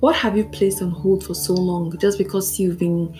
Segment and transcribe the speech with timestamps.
[0.00, 3.18] What have you placed on hold for so long just because you've been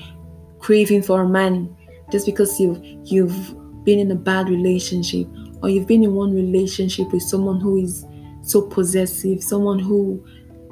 [0.58, 1.74] craving for a man,
[2.12, 5.26] just because you've you've been in a bad relationship,
[5.62, 8.04] or you've been in one relationship with someone who is
[8.42, 10.22] so possessive, someone who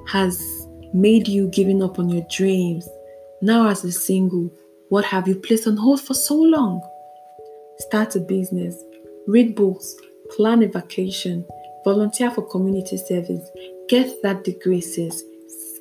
[0.06, 2.86] has made you giving up on your dreams.
[3.40, 4.52] Now, as a single,
[4.90, 6.82] what have you placed on hold for so long?
[7.78, 8.76] Start a business,
[9.26, 9.94] read books,
[10.36, 11.46] plan a vacation,
[11.82, 13.48] volunteer for community service,
[13.88, 15.24] get that degree, sis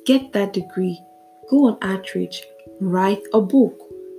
[0.06, 1.00] Get that degree.
[1.48, 2.42] Go on outreach.
[2.80, 3.78] Write a book.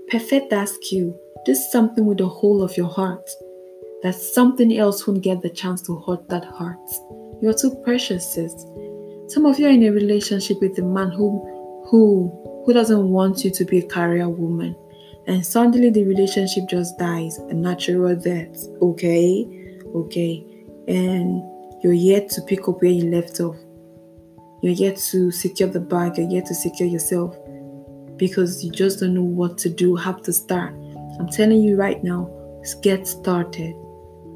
[0.10, 1.16] Perfect that skill.
[1.46, 3.30] Do something with the whole of your heart.
[4.02, 6.80] That something else won't get the chance to hurt that heart.
[7.42, 8.54] You're too precious, sis.
[9.28, 13.44] Some of you are in a relationship with a man who who who doesn't want
[13.44, 14.76] you to be a career woman.
[15.28, 18.58] And suddenly the relationship just dies a natural death.
[18.82, 19.46] Okay?
[19.96, 20.46] Okay.
[20.88, 21.44] And
[21.84, 23.58] you're yet to pick up where you left off.
[24.66, 27.38] You're yet to secure the bag, you're yet to secure yourself
[28.18, 30.74] because you just don't know what to do, have to start.
[31.20, 32.32] I'm telling you right now,
[32.82, 33.76] get started.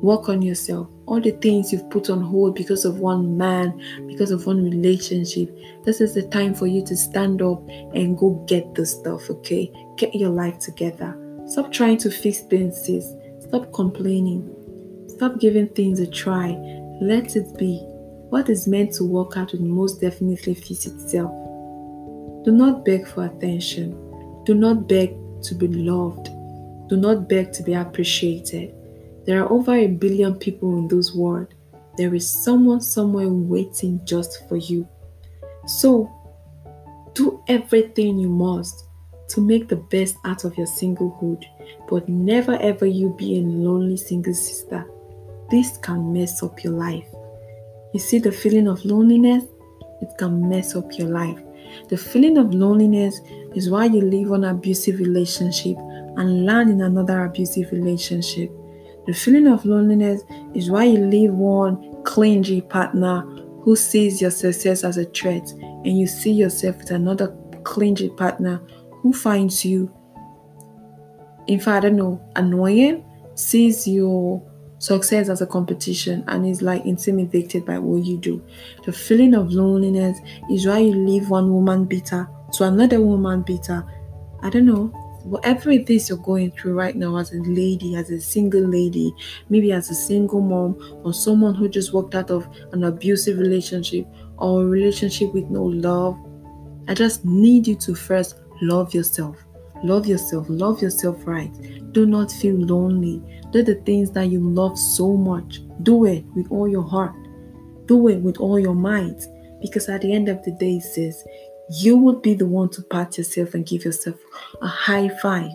[0.04, 0.88] Work on yourself.
[1.08, 5.50] All the things you've put on hold because of one man, because of one relationship.
[5.84, 9.74] This is the time for you to stand up and go get the stuff, okay?
[9.98, 11.18] Get your life together.
[11.48, 13.16] Stop trying to fix things, sis.
[13.40, 14.48] Stop complaining.
[15.08, 16.50] Stop giving things a try.
[17.02, 17.84] Let it be.
[18.30, 21.32] What is meant to work out will most definitely fix itself.
[22.46, 23.92] Do not beg for attention.
[24.46, 26.30] Do not beg to be loved.
[26.90, 28.74] Do not beg to be appreciated.
[29.26, 31.54] There are over a billion people in this world.
[31.98, 34.88] There is someone somewhere waiting just for you.
[35.66, 36.12] So,
[37.14, 38.86] do everything you must
[39.30, 41.44] to make the best out of your singlehood,
[41.90, 44.86] but never ever you be a lonely single sister.
[45.52, 47.08] This can mess up your life.
[47.94, 49.46] You see, the feeling of loneliness,
[50.02, 51.40] it can mess up your life.
[51.90, 53.20] The feeling of loneliness
[53.56, 55.78] is why you leave one abusive relationship
[56.18, 58.52] and land in another abusive relationship.
[59.08, 60.22] The feeling of loneliness
[60.54, 63.22] is why you leave one clingy partner
[63.62, 68.62] who sees your success as a threat and you see yourself with another clingy partner
[69.02, 69.92] who finds you,
[71.48, 73.04] in fact, I don't know, annoying,
[73.36, 74.44] sees your
[74.80, 78.42] success as a competition and is like intimidated by what you do.
[78.86, 80.20] The feeling of loneliness
[80.50, 83.86] is why you leave one woman bitter to another woman bitter.
[84.42, 84.88] I don't know.
[85.24, 89.14] Whatever it is you're going through right now as a lady, as a single lady,
[89.50, 94.08] maybe as a single mom, or someone who just walked out of an abusive relationship
[94.38, 96.18] or a relationship with no love,
[96.88, 99.36] I just need you to first love yourself.
[99.84, 100.46] Love yourself.
[100.50, 101.52] Love yourself right.
[101.92, 103.22] Do not feel lonely.
[103.52, 105.62] Do the things that you love so much.
[105.84, 107.16] Do it with all your heart.
[107.86, 109.24] Do it with all your might.
[109.62, 111.24] Because at the end of the day, it says,
[111.70, 114.16] you will be the one to pat yourself and give yourself
[114.62, 115.52] a high five.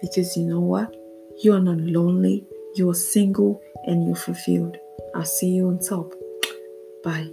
[0.00, 0.94] Because you know what?
[1.42, 4.76] You are not lonely, you are single, and you're fulfilled.
[5.14, 6.12] I'll see you on top.
[7.02, 7.30] Bye.